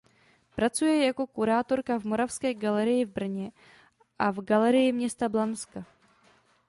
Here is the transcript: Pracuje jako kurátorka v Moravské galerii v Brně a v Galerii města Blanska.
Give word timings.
Pracuje 0.55 1.05
jako 1.05 1.27
kurátorka 1.27 1.99
v 1.99 2.03
Moravské 2.03 2.53
galerii 2.53 3.05
v 3.05 3.09
Brně 3.09 3.51
a 4.19 4.31
v 4.31 4.39
Galerii 4.41 4.91
města 4.91 5.29
Blanska. 5.29 5.85